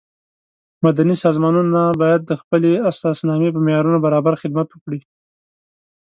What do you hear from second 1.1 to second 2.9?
سازمانونه باید د خپلې